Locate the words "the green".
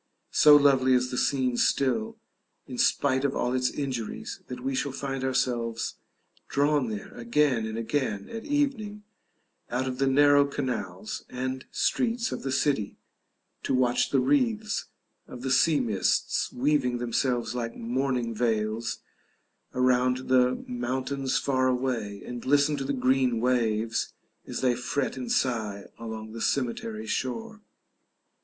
22.83-23.39